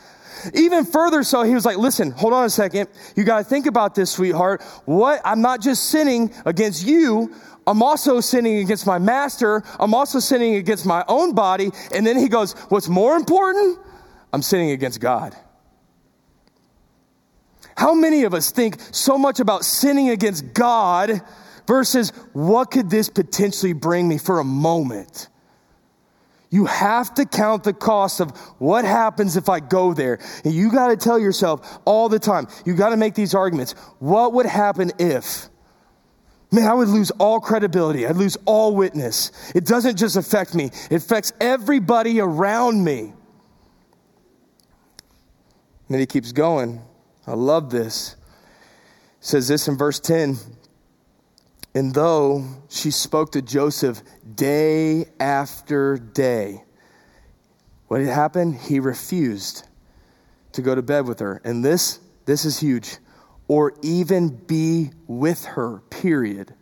[0.54, 2.90] Even further so, he was like, listen, hold on a second.
[3.16, 4.62] You got to think about this, sweetheart.
[4.86, 5.22] What?
[5.24, 7.34] I'm not just sinning against you.
[7.68, 9.64] I'm also sinning against my master.
[9.80, 11.70] I'm also sinning against my own body.
[11.94, 13.80] And then he goes, what's more important?
[14.34, 15.36] I'm sinning against God.
[17.78, 21.22] How many of us think so much about sinning against God
[21.66, 25.30] versus what could this potentially bring me for a moment?
[26.52, 30.20] You have to count the cost of what happens if I go there.
[30.44, 33.74] And you got to tell yourself all the time, you got to make these arguments.
[34.00, 35.48] What would happen if?
[36.52, 38.08] Man, I would lose all credibility.
[38.08, 39.32] I'd lose all witness.
[39.54, 43.14] It doesn't just affect me, it affects everybody around me.
[45.88, 46.82] And then he keeps going.
[47.28, 48.16] I love this.
[49.20, 50.38] Says this in verse 10
[51.76, 54.02] and though she spoke to Joseph
[54.40, 56.64] day after day,
[57.90, 58.56] what had happened?
[58.56, 59.68] He refused
[60.54, 61.42] to go to bed with her.
[61.44, 62.98] And this, this is huge.
[63.50, 66.54] Or even be with her, period.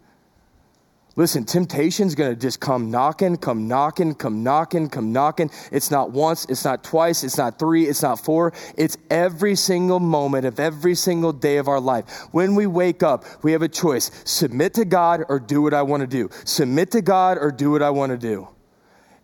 [1.17, 5.49] Listen, temptation's going to just come knocking, come knocking, come knocking, come knocking.
[5.71, 8.53] It's not once, it's not twice, it's not three, it's not four.
[8.77, 12.27] It's every single moment of every single day of our life.
[12.32, 15.82] When we wake up, we have a choice submit to God or do what I
[15.82, 16.30] want to do.
[16.45, 18.47] Submit to God or do what I want to do.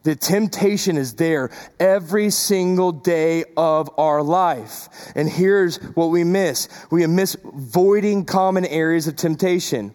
[0.01, 4.89] The temptation is there every single day of our life.
[5.15, 9.93] And here's what we miss we miss voiding common areas of temptation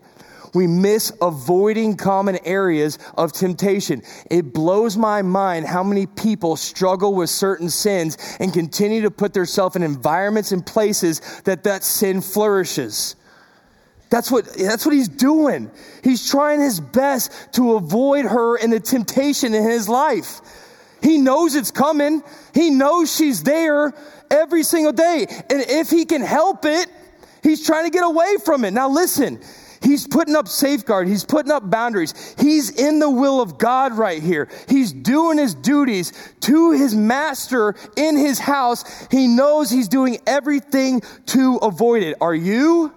[0.54, 4.02] we miss avoiding common areas of temptation.
[4.30, 9.34] It blows my mind how many people struggle with certain sins and continue to put
[9.34, 13.16] themselves in environments and places that that sin flourishes.
[14.10, 15.70] That's what, that's what he's doing.
[16.02, 20.40] He's trying his best to avoid her and the temptation in his life.
[21.02, 22.22] He knows it's coming.
[22.54, 23.92] He knows she's there
[24.30, 25.26] every single day.
[25.28, 26.86] And if he can help it,
[27.42, 28.72] he's trying to get away from it.
[28.72, 29.40] Now listen,
[29.80, 31.08] He's putting up safeguard.
[31.08, 32.34] He's putting up boundaries.
[32.38, 34.48] He's in the will of God right here.
[34.68, 38.84] He's doing his duties to his master in his house.
[39.10, 42.16] He knows he's doing everything to avoid it.
[42.20, 42.92] Are you?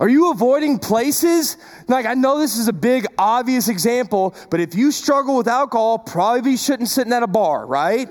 [0.00, 1.56] Are you avoiding places?
[1.88, 5.98] Like, I know this is a big, obvious example, but if you struggle with alcohol,
[5.98, 8.08] probably shouldn't sit at a bar, right?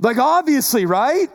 [0.00, 1.28] Like, obviously, right?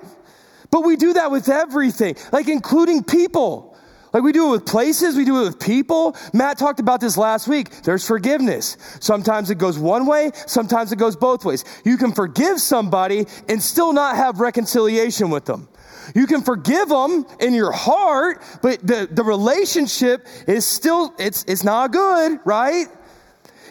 [0.70, 3.71] But we do that with everything, like, including people.
[4.14, 6.16] Like we do it with places, we do it with people.
[6.34, 7.70] Matt talked about this last week.
[7.84, 8.78] There's forgiveness.
[9.00, 11.64] Sometimes it goes one way, sometimes it goes both ways.
[11.86, 15.70] You can forgive somebody and still not have reconciliation with them.
[16.16, 21.64] You can forgive them in your heart, but the, the relationship is still, it's, it's
[21.64, 22.88] not good, right?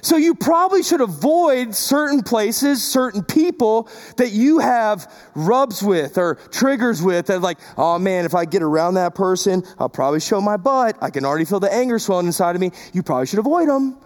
[0.02, 6.36] So you probably should avoid certain places, certain people that you have rubs with or
[6.50, 10.40] triggers with that like, oh man, if I get around that person, I'll probably show
[10.40, 10.96] my butt.
[11.00, 12.70] I can already feel the anger swelling inside of me.
[12.92, 13.98] You probably should avoid them.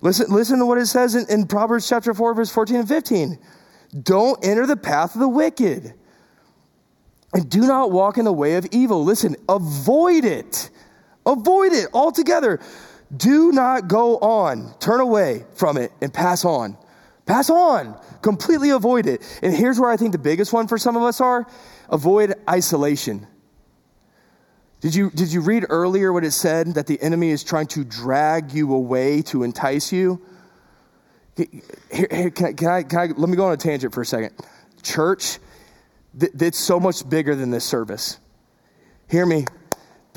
[0.00, 3.38] Listen, listen to what it says in, in Proverbs chapter 4, verse 14 and 15.
[4.02, 5.94] Don't enter the path of the wicked.
[7.34, 9.04] And do not walk in the way of evil.
[9.04, 10.70] Listen, avoid it.
[11.26, 12.60] Avoid it altogether.
[13.16, 14.74] Do not go on.
[14.80, 16.76] Turn away from it and pass on.
[17.26, 17.98] Pass on.
[18.22, 19.22] Completely avoid it.
[19.42, 21.46] And here's where I think the biggest one for some of us are
[21.88, 23.26] avoid isolation.
[24.80, 27.84] Did you, did you read earlier what it said that the enemy is trying to
[27.84, 30.22] drag you away to entice you?
[31.36, 34.02] Here, here, can, I, can, I, can I, let me go on a tangent for
[34.02, 34.34] a second.
[34.82, 35.38] Church,
[36.18, 38.18] th- it's so much bigger than this service.
[39.08, 39.46] Hear me.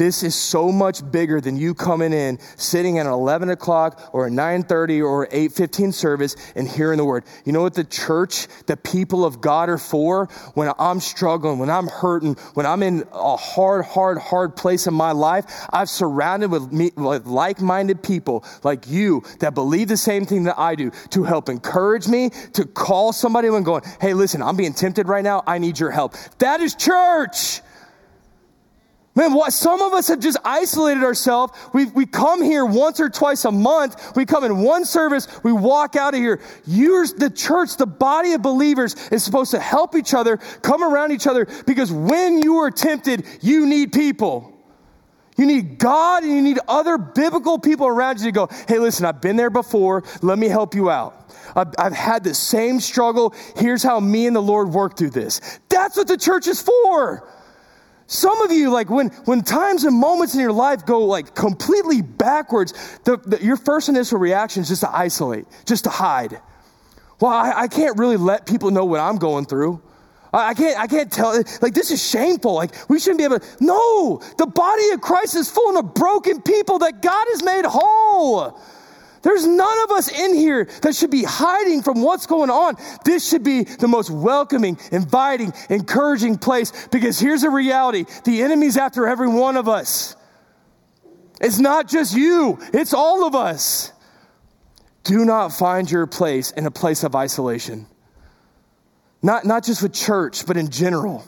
[0.01, 4.25] This is so much bigger than you coming in, sitting at an 11 o'clock or
[4.25, 7.23] a 9.30 or 8.15 service and hearing the word.
[7.45, 10.25] You know what the church, the people of God are for?
[10.55, 14.95] When I'm struggling, when I'm hurting, when I'm in a hard, hard, hard place in
[14.95, 20.25] my life, I've surrounded with, me, with like-minded people like you that believe the same
[20.25, 24.41] thing that I do to help encourage me, to call somebody when going, hey, listen,
[24.41, 25.43] I'm being tempted right now.
[25.45, 26.15] I need your help.
[26.39, 27.61] That is church.
[29.13, 31.51] Man, what, some of us have just isolated ourselves.
[31.73, 34.15] We, we come here once or twice a month.
[34.15, 35.27] We come in one service.
[35.43, 36.39] We walk out of here.
[36.65, 41.11] You're, the church, the body of believers is supposed to help each other, come around
[41.11, 44.57] each other, because when you are tempted, you need people.
[45.37, 49.05] You need God and you need other biblical people around you to go, hey, listen,
[49.05, 50.03] I've been there before.
[50.21, 51.33] Let me help you out.
[51.53, 53.33] I've, I've had the same struggle.
[53.57, 55.41] Here's how me and the Lord work through this.
[55.67, 57.27] That's what the church is for.
[58.11, 62.01] Some of you, like when, when times and moments in your life go like completely
[62.01, 62.73] backwards,
[63.05, 66.41] the, the, your first initial reaction is just to isolate, just to hide.
[67.21, 69.81] Well, I, I can't really let people know what I'm going through.
[70.33, 72.53] I, I can't, I can't tell, like, this is shameful.
[72.53, 73.45] Like, we shouldn't be able to.
[73.61, 78.59] No, the body of Christ is full of broken people that God has made whole.
[79.21, 82.75] There's none of us in here that should be hiding from what's going on.
[83.05, 88.77] This should be the most welcoming, inviting, encouraging place because here's the reality the enemy's
[88.77, 90.15] after every one of us.
[91.39, 93.91] It's not just you, it's all of us.
[95.03, 97.87] Do not find your place in a place of isolation.
[99.23, 101.25] Not, not just with church, but in general.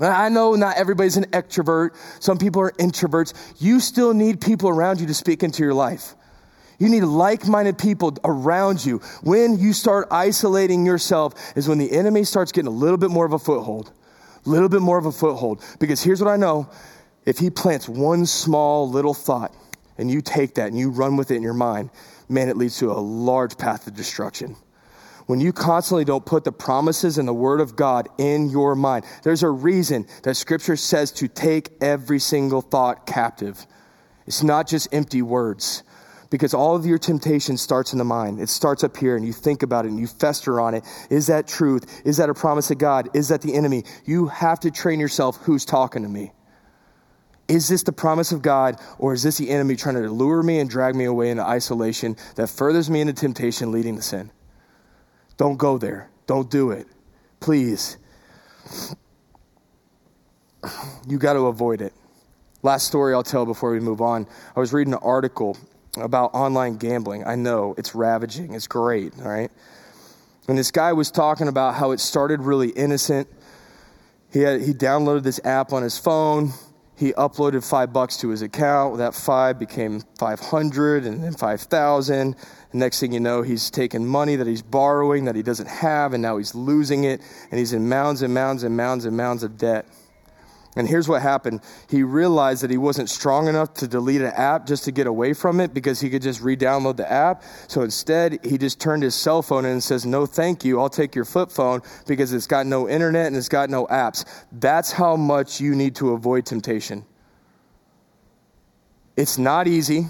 [0.00, 1.90] I know not everybody's an extrovert.
[2.20, 3.34] Some people are introverts.
[3.60, 6.14] You still need people around you to speak into your life.
[6.82, 8.98] You need like minded people around you.
[9.22, 13.24] When you start isolating yourself, is when the enemy starts getting a little bit more
[13.24, 13.92] of a foothold.
[14.44, 15.64] A little bit more of a foothold.
[15.78, 16.68] Because here's what I know
[17.24, 19.54] if he plants one small little thought
[19.96, 21.88] and you take that and you run with it in your mind,
[22.28, 24.56] man, it leads to a large path of destruction.
[25.26, 29.04] When you constantly don't put the promises and the word of God in your mind,
[29.22, 33.68] there's a reason that scripture says to take every single thought captive.
[34.26, 35.84] It's not just empty words
[36.32, 38.40] because all of your temptation starts in the mind.
[38.40, 40.82] It starts up here and you think about it and you fester on it.
[41.10, 42.00] Is that truth?
[42.06, 43.10] Is that a promise of God?
[43.14, 43.84] Is that the enemy?
[44.06, 46.32] You have to train yourself who's talking to me.
[47.48, 50.58] Is this the promise of God or is this the enemy trying to lure me
[50.58, 54.32] and drag me away into isolation that furthers me into temptation leading to sin?
[55.36, 56.08] Don't go there.
[56.26, 56.86] Don't do it.
[57.40, 57.98] Please.
[61.06, 61.92] You got to avoid it.
[62.62, 64.26] Last story I'll tell before we move on.
[64.56, 65.58] I was reading an article
[65.96, 67.24] about online gambling.
[67.24, 69.50] I know it's ravaging, it's great, all right?
[70.48, 73.28] And this guy was talking about how it started really innocent.
[74.32, 76.52] He, had, he downloaded this app on his phone.
[76.96, 78.98] He uploaded five bucks to his account.
[78.98, 82.36] That five became 500 and then 5,000.
[82.72, 86.12] The next thing you know, he's taking money that he's borrowing that he doesn't have,
[86.14, 89.42] and now he's losing it, and he's in mounds and mounds and mounds and mounds
[89.42, 89.86] of debt.
[90.74, 91.60] And here's what happened.
[91.88, 95.34] He realized that he wasn't strong enough to delete an app just to get away
[95.34, 97.42] from it because he could just re download the app.
[97.68, 100.80] So instead, he just turned his cell phone in and says, No, thank you.
[100.80, 104.24] I'll take your flip phone because it's got no internet and it's got no apps.
[104.50, 107.04] That's how much you need to avoid temptation.
[109.14, 110.06] It's not easy,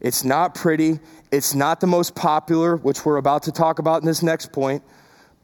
[0.00, 0.98] it's not pretty,
[1.30, 4.82] it's not the most popular, which we're about to talk about in this next point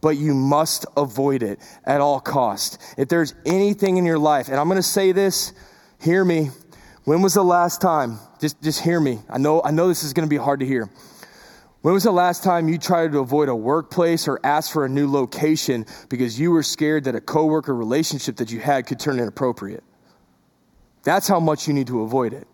[0.06, 2.80] but you must avoid it at all cost.
[2.96, 5.52] If there's anything in your life, and I'm going to say this,
[6.00, 6.50] hear me,
[7.02, 8.20] When was the last time?
[8.40, 9.18] Just, just hear me.
[9.28, 10.88] I know, I know this is going to be hard to hear.
[11.82, 14.88] When was the last time you tried to avoid a workplace or ask for a
[14.88, 19.18] new location because you were scared that a coworker relationship that you had could turn
[19.18, 19.82] inappropriate?
[21.02, 22.46] That's how much you need to avoid it.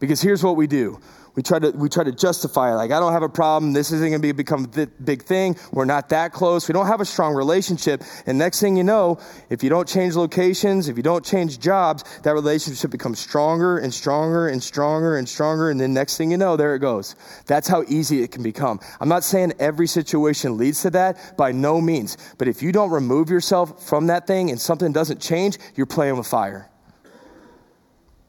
[0.00, 0.98] Because here's what we do
[1.38, 3.72] we try to we try to justify it like i don't have a problem.
[3.72, 5.56] This isn't going to be become a big thing.
[5.70, 6.66] We're not that close.
[6.66, 8.02] We don't have a strong relationship.
[8.26, 12.02] And next thing you know if you don't change locations if you don't change jobs
[12.24, 15.70] that relationship becomes stronger and stronger and stronger and stronger.
[15.70, 17.14] And then next thing you know there it goes.
[17.46, 18.80] That's how easy it can become.
[19.00, 22.16] I'm not saying every situation leads to that by no means.
[22.38, 26.16] But if you don't remove yourself from that thing and something doesn't change you're playing
[26.16, 26.68] with fire.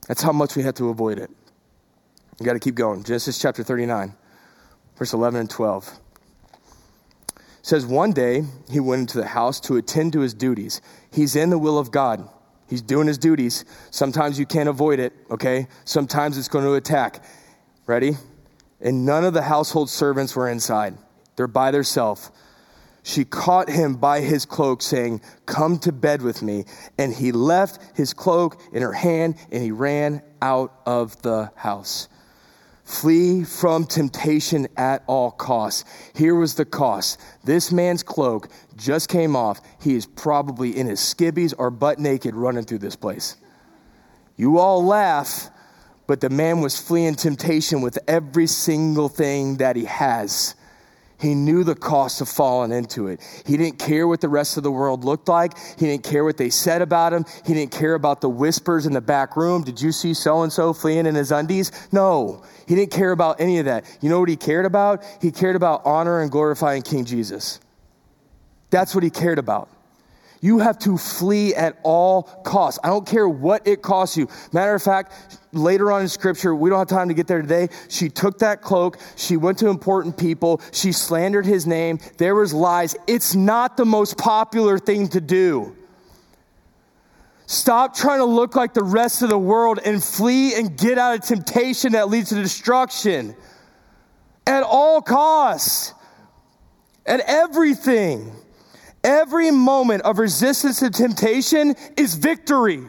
[0.08, 1.32] That's how much we have to avoid it
[2.40, 3.04] you got to keep going.
[3.04, 4.16] Genesis chapter 39,
[4.98, 6.00] verse 11 and 12.
[7.28, 10.82] It says, One day he went into the house to attend to his duties.
[11.12, 12.28] He's in the will of God.
[12.70, 13.66] He's doing his duties.
[13.90, 15.68] Sometimes you can't avoid it, okay?
[15.86, 17.24] Sometimes it's going to attack.
[17.88, 18.14] Ready?
[18.80, 20.98] And none of the household servants were inside.
[21.36, 22.32] They're by themselves.
[23.02, 26.66] She caught him by his cloak, saying, Come to bed with me.
[26.98, 32.09] And he left his cloak in her hand and he ran out of the house.
[32.90, 35.86] Flee from temptation at all costs.
[36.16, 37.22] Here was the cost.
[37.44, 39.62] This man's cloak just came off.
[39.80, 43.36] He is probably in his skibbies or butt naked running through this place.
[44.38, 45.52] You all laugh,
[46.08, 50.56] but the man was fleeing temptation with every single thing that he has.
[51.20, 53.20] He knew the cost of falling into it.
[53.46, 55.58] He didn't care what the rest of the world looked like.
[55.78, 57.26] He didn't care what they said about him.
[57.46, 59.64] He didn't care about the whispers in the back room.
[59.64, 61.72] Did you see so and so fleeing in his undies?
[61.92, 62.44] No.
[62.68, 63.86] He didn't care about any of that.
[64.02, 65.04] You know what he cared about?
[65.22, 67.60] He cared about honor and glorifying King Jesus.
[68.70, 69.70] That's what he cared about.
[70.42, 72.80] You have to flee at all costs.
[72.84, 74.30] I don't care what it costs you.
[74.54, 77.70] Matter of fact, later on in scripture, we don't have time to get there today.
[77.90, 82.54] She took that cloak, she went to important people, she slandered his name, there was
[82.54, 82.96] lies.
[83.08, 85.76] It's not the most popular thing to do.
[87.50, 91.16] Stop trying to look like the rest of the world and flee and get out
[91.16, 93.36] of temptation that leads to destruction.
[94.46, 95.96] At all costs.
[97.08, 98.32] At everything.
[99.04, 102.84] Every moment of resistance to temptation is victory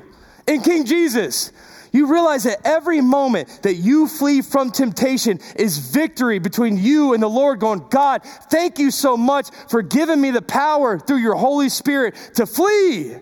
[0.46, 1.52] in King Jesus.
[1.92, 7.22] You realize that every moment that you flee from temptation is victory between you and
[7.22, 11.34] the Lord, going, God, thank you so much for giving me the power through your
[11.34, 13.16] Holy Spirit to flee.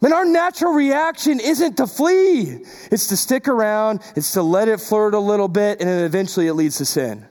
[0.00, 4.80] Man, our natural reaction isn't to flee, it's to stick around, it's to let it
[4.80, 7.26] flirt a little bit, and then eventually it leads to sin.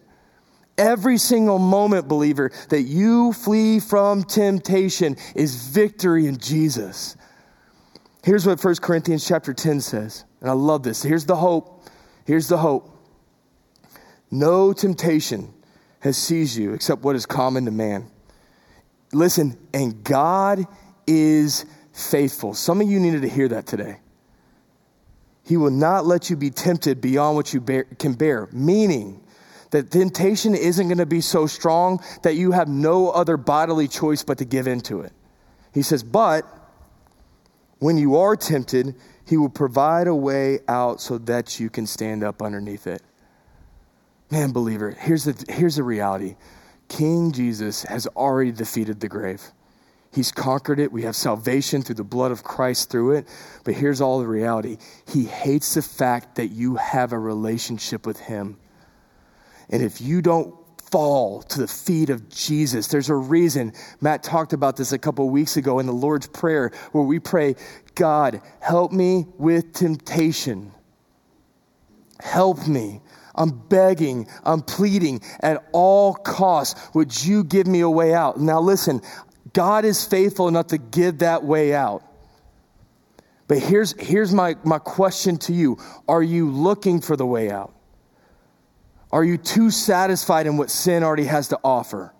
[0.77, 7.15] Every single moment, believer, that you flee from temptation is victory in Jesus.
[8.23, 11.03] Here's what 1 Corinthians chapter 10 says, and I love this.
[11.03, 11.85] Here's the hope.
[12.25, 12.89] Here's the hope.
[14.31, 15.53] No temptation
[15.99, 18.09] has seized you except what is common to man.
[19.11, 20.65] Listen, and God
[21.05, 22.53] is faithful.
[22.53, 23.99] Some of you needed to hear that today.
[25.43, 29.22] He will not let you be tempted beyond what you bear, can bear, meaning,
[29.73, 34.23] that temptation isn't going to be so strong that you have no other bodily choice
[34.23, 35.11] but to give into it.
[35.73, 36.45] He says, But
[37.79, 42.23] when you are tempted, he will provide a way out so that you can stand
[42.23, 43.01] up underneath it.
[44.29, 46.35] Man, believer, here's the, here's the reality
[46.87, 49.41] King Jesus has already defeated the grave.
[50.11, 50.91] He's conquered it.
[50.91, 53.27] We have salvation through the blood of Christ through it.
[53.63, 58.19] But here's all the reality He hates the fact that you have a relationship with
[58.19, 58.59] Him.
[59.69, 60.55] And if you don't
[60.91, 63.73] fall to the feet of Jesus, there's a reason.
[64.01, 67.55] Matt talked about this a couple weeks ago in the Lord's Prayer, where we pray,
[67.95, 70.71] God, help me with temptation.
[72.19, 73.01] Help me.
[73.35, 76.79] I'm begging, I'm pleading at all costs.
[76.93, 78.39] Would you give me a way out?
[78.39, 79.01] Now, listen,
[79.53, 82.03] God is faithful enough to give that way out.
[83.47, 87.73] But here's, here's my, my question to you Are you looking for the way out?
[89.13, 92.11] Are you too satisfied in what sin already has to offer?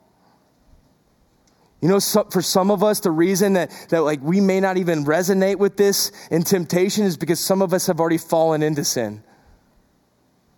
[1.82, 5.04] You know, for some of us, the reason that, that like we may not even
[5.04, 9.24] resonate with this in temptation is because some of us have already fallen into sin.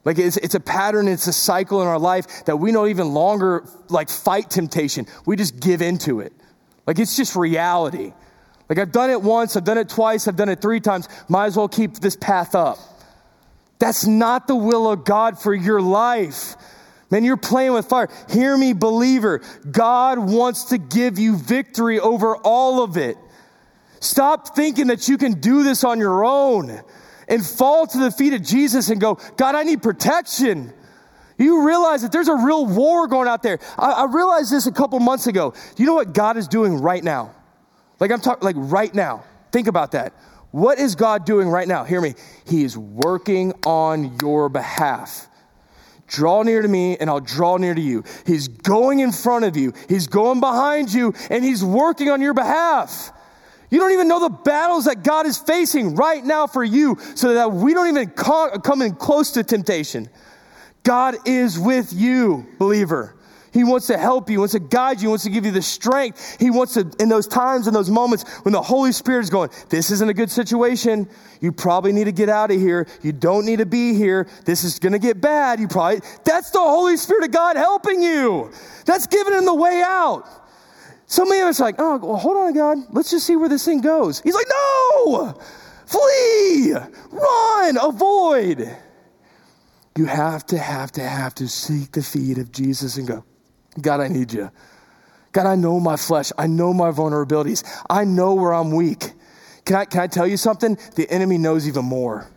[0.03, 3.14] Like it's, it's a pattern, it's a cycle in our life that we don't even
[3.14, 5.07] longer like fight temptation.
[5.26, 6.34] We just give into it.
[6.86, 8.14] Like it's just reality.
[8.68, 11.07] Like I've done it once, I've done it twice, I've done it three times.
[11.30, 12.78] Might as well keep this path up.
[13.80, 16.55] That's not the will of God for your life.
[17.11, 18.09] Man, you're playing with fire.
[18.30, 19.41] Hear me, believer.
[19.69, 23.17] God wants to give you victory over all of it.
[23.99, 26.82] Stop thinking that you can do this on your own.
[27.28, 30.71] and fall to the feet of Jesus and go, God, I need protection.
[31.38, 33.59] You realize that there's a real war going out there.
[33.78, 35.53] I, I realized this a couple months ago.
[35.78, 37.34] You know what God is doing right now?
[37.99, 39.23] Like I'm talking, like right now.
[39.51, 40.13] Think about that.
[40.56, 41.84] What is God doing right now?
[41.84, 42.14] Hear me.
[42.45, 45.28] He is working on your behalf.
[46.08, 48.06] Draw near to me, and I'll draw near to you.
[48.26, 52.34] He's going in front of you, He's going behind you, and He's working on your
[52.34, 53.12] behalf.
[53.70, 57.34] You don't even know the battles that God is facing right now for you so
[57.34, 60.08] that we don't even come in close to temptation.
[60.84, 63.14] God is with you, believer.
[63.56, 66.36] He wants to help you, wants to guide you, wants to give you the strength.
[66.41, 69.49] He wants to, in those times, in those moments when the Holy Spirit is going,
[69.70, 71.08] This isn't a good situation.
[71.39, 72.86] You probably need to get out of here.
[73.01, 74.28] You don't need to be here.
[74.43, 75.62] This is going to get bad.
[75.62, 78.51] You probably, that's the Holy Spirit of God helping you.
[78.86, 80.28] That's giving him the way out.
[81.06, 82.78] So many of us are like, Oh, well, hold on, God.
[82.91, 84.20] Let's just see where this thing goes.
[84.20, 85.39] He's like, No!
[85.86, 86.74] Flee!
[87.10, 87.78] Run!
[87.82, 88.78] Avoid!
[89.97, 93.24] You have to, have to, have to seek the feet of Jesus and go,
[93.82, 94.51] God, I need you.
[95.32, 96.32] God, I know my flesh.
[96.38, 97.63] I know my vulnerabilities.
[97.89, 99.11] I know where I'm weak.
[99.65, 100.78] Can I, can I tell you something?
[100.95, 102.30] The enemy knows even more.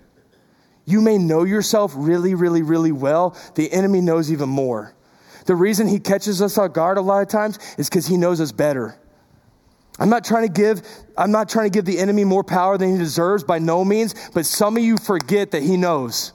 [0.84, 3.36] You may know yourself really, really, really well.
[3.54, 4.94] The enemy knows even more.
[5.44, 8.40] The reason he catches us off guard a lot of times is because he knows
[8.40, 8.98] us better.
[9.98, 10.82] I'm not trying to give
[11.16, 14.14] I'm not trying to give the enemy more power than he deserves by no means,
[14.32, 16.32] but some of you forget that he knows.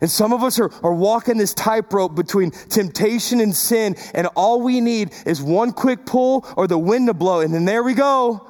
[0.00, 4.62] And some of us are, are walking this tightrope between temptation and sin, and all
[4.62, 7.94] we need is one quick pull or the wind to blow, and then there we
[7.94, 8.48] go.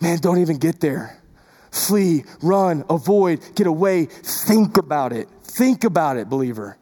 [0.00, 1.20] Man, don't even get there.
[1.70, 4.06] Flee, run, avoid, get away.
[4.06, 5.28] Think about it.
[5.42, 6.76] Think about it, believer.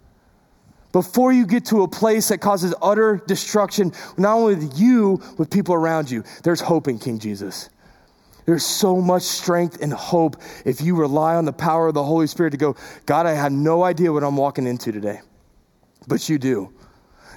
[0.93, 5.51] Before you get to a place that causes utter destruction, not only with you, with
[5.51, 7.69] people around you, there's hope in King Jesus.
[8.49, 12.27] There's so much strength and hope if you rely on the power of the Holy
[12.27, 15.21] Spirit to go, God, I have no idea what I'm walking into today,
[16.07, 16.73] but you do.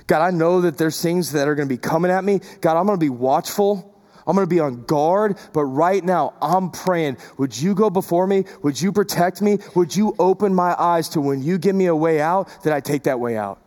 [0.08, 2.40] God, I know that there's things that are going to be coming at me.
[2.62, 3.94] God, I'm going to be watchful.
[4.26, 7.18] I'm going to be on guard, but right now I'm praying.
[7.38, 8.46] Would you go before me?
[8.64, 9.58] Would you protect me?
[9.76, 12.80] Would you open my eyes to when you give me a way out, that I
[12.80, 13.61] take that way out?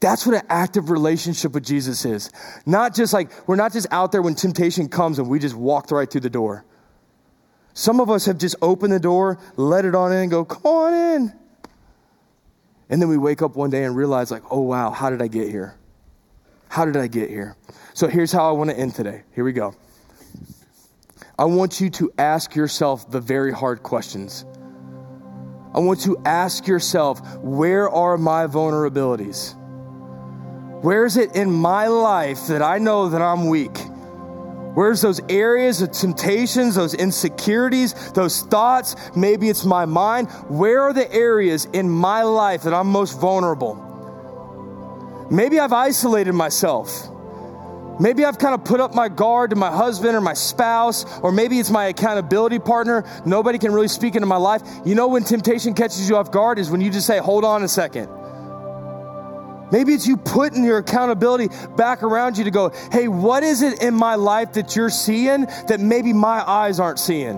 [0.00, 2.30] That's what an active relationship with Jesus is.
[2.64, 5.90] Not just like, we're not just out there when temptation comes and we just walk
[5.90, 6.64] right through the door.
[7.74, 10.66] Some of us have just opened the door, let it on in, and go, come
[10.66, 11.32] on in.
[12.88, 15.28] And then we wake up one day and realize, like, oh, wow, how did I
[15.28, 15.76] get here?
[16.68, 17.56] How did I get here?
[17.94, 19.22] So here's how I want to end today.
[19.34, 19.74] Here we go.
[21.38, 24.44] I want you to ask yourself the very hard questions.
[25.74, 29.56] I want you to ask yourself, where are my vulnerabilities?
[30.82, 33.76] Where is it in my life that I know that I'm weak?
[34.74, 38.96] Where's those areas of temptations, those insecurities, those thoughts?
[39.14, 40.30] Maybe it's my mind.
[40.48, 43.74] Where are the areas in my life that I'm most vulnerable?
[45.30, 47.08] Maybe I've isolated myself.
[48.00, 51.30] Maybe I've kind of put up my guard to my husband or my spouse, or
[51.30, 53.04] maybe it's my accountability partner.
[53.26, 54.62] Nobody can really speak into my life.
[54.86, 57.62] You know, when temptation catches you off guard is when you just say, Hold on
[57.62, 58.08] a second.
[59.72, 63.82] Maybe it's you putting your accountability back around you to go, hey, what is it
[63.82, 67.36] in my life that you're seeing that maybe my eyes aren't seeing?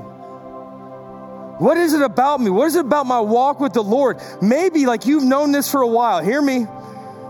[1.59, 2.51] What is it about me?
[2.51, 4.21] What is it about my walk with the Lord?
[4.41, 6.23] Maybe like you've known this for a while.
[6.23, 6.67] Hear me.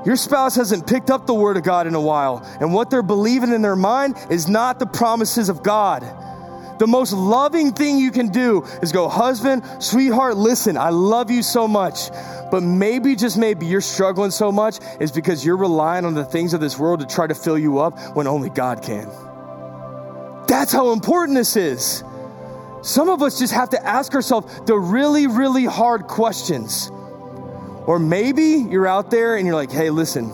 [0.05, 3.03] Your spouse hasn't picked up the word of God in a while, and what they're
[3.03, 6.03] believing in their mind is not the promises of God.
[6.83, 11.41] The most loving thing you can do is go, husband, sweetheart, listen, I love you
[11.41, 12.11] so much.
[12.51, 16.55] But maybe, just maybe, you're struggling so much is because you're relying on the things
[16.55, 19.07] of this world to try to fill you up when only God can.
[20.49, 22.03] That's how important this is.
[22.83, 26.91] Some of us just have to ask ourselves the really, really hard questions.
[27.87, 30.33] Or maybe you're out there and you're like, hey, listen,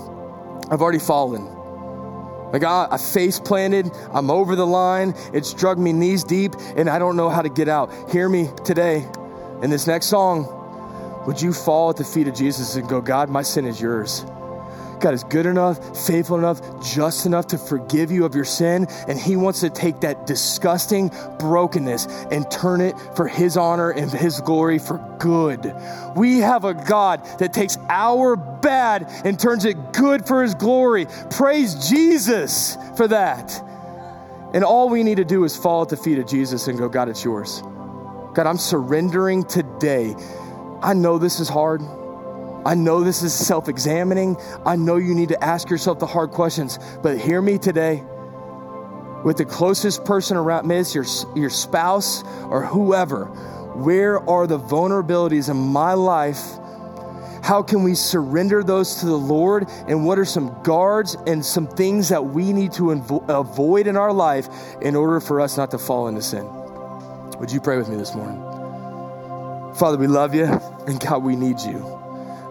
[0.71, 1.58] I've already fallen.
[2.53, 6.89] Like I, I face planted, I'm over the line, it's drug me knees deep, and
[6.89, 7.91] I don't know how to get out.
[8.11, 9.07] Hear me today
[9.63, 10.55] in this next song.
[11.27, 14.25] Would you fall at the feet of Jesus and go, God, my sin is yours?
[15.01, 18.87] God is good enough, faithful enough, just enough to forgive you of your sin.
[19.07, 24.11] And He wants to take that disgusting brokenness and turn it for His honor and
[24.11, 25.75] His glory for good.
[26.17, 31.07] We have a God that takes our bad and turns it good for His glory.
[31.31, 33.65] Praise Jesus for that.
[34.55, 36.89] And all we need to do is fall at the feet of Jesus and go,
[36.89, 37.63] God, it's yours.
[38.35, 40.15] God, I'm surrendering today.
[40.81, 41.83] I know this is hard.
[42.67, 44.37] I know this is self examining.
[44.67, 48.05] I know you need to ask yourself the hard questions, but hear me today.
[49.25, 51.05] with the closest person around, it's your,
[51.37, 53.27] your spouse or whoever.
[53.27, 56.43] Where are the vulnerabilities in my life?
[57.43, 59.67] How can we surrender those to the Lord?
[59.89, 63.97] And what are some guards and some things that we need to invo- avoid in
[63.97, 64.49] our life
[64.83, 66.47] in order for us not to fall into sin?
[67.39, 68.43] Would you pray with me this morning?
[69.75, 70.47] Father, we love you,
[70.87, 71.98] and God, we need you.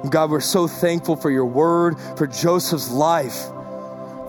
[0.10, 3.48] God, we're so thankful for your word, for Joseph's life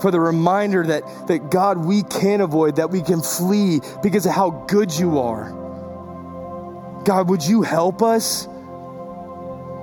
[0.00, 4.32] for the reminder that, that God, we can avoid, that we can flee because of
[4.32, 5.50] how good you are.
[7.04, 8.46] God, would you help us?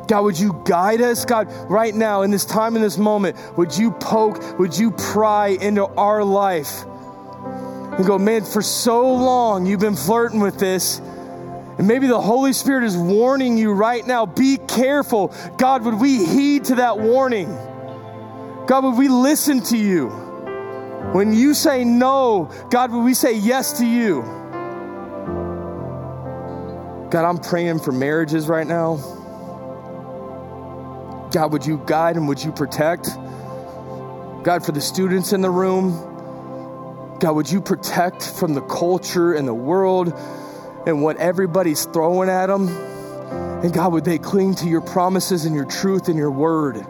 [0.07, 1.25] God, would you guide us?
[1.25, 5.47] God, right now, in this time, in this moment, would you poke, would you pry
[5.47, 11.01] into our life and go, man, for so long you've been flirting with this.
[11.77, 15.33] And maybe the Holy Spirit is warning you right now be careful.
[15.57, 17.47] God, would we heed to that warning?
[18.65, 20.09] God, would we listen to you?
[21.11, 24.21] When you say no, God, would we say yes to you?
[27.11, 28.95] God, I'm praying for marriages right now.
[31.31, 33.07] God, would you guide and would you protect?
[34.43, 35.91] God, for the students in the room,
[37.19, 40.17] God, would you protect from the culture and the world
[40.85, 42.67] and what everybody's throwing at them?
[43.63, 46.85] And God, would they cling to your promises and your truth and your word?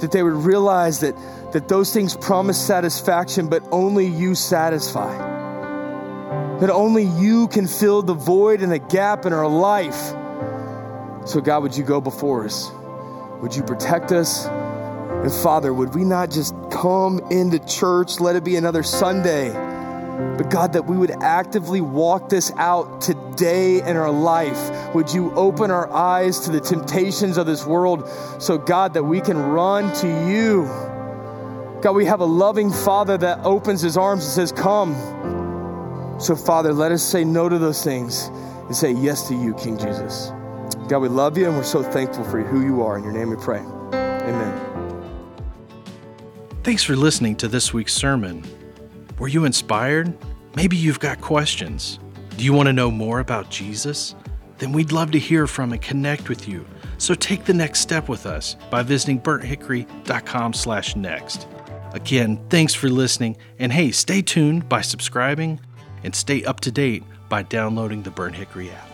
[0.00, 1.14] that they would realize that,
[1.52, 5.16] that those things promise satisfaction, but only you satisfy.
[6.60, 10.12] That only you can fill the void and the gap in our life.
[11.26, 12.70] So, God, would you go before us?
[13.42, 14.46] Would you protect us?
[14.46, 19.48] And, Father, would we not just come into church, let it be another Sunday?
[20.16, 24.94] But God, that we would actively walk this out today in our life.
[24.94, 28.08] Would you open our eyes to the temptations of this world
[28.38, 30.64] so, God, that we can run to you?
[31.82, 34.94] God, we have a loving Father that opens his arms and says, Come.
[36.18, 38.28] So, Father, let us say no to those things
[38.66, 40.32] and say yes to you, King Jesus.
[40.88, 42.96] God, we love you and we're so thankful for who you are.
[42.96, 43.60] In your name we pray.
[43.92, 44.62] Amen.
[46.62, 48.44] Thanks for listening to this week's sermon.
[49.18, 50.16] Were you inspired?
[50.54, 51.98] Maybe you've got questions.
[52.36, 54.14] Do you want to know more about Jesus?
[54.58, 56.66] Then we'd love to hear from and connect with you.
[56.98, 61.46] So take the next step with us by visiting burnthickory.com/next.
[61.92, 65.60] Again, thanks for listening, and hey, stay tuned by subscribing
[66.04, 68.85] and stay up to date by downloading the Burnt Hickory app.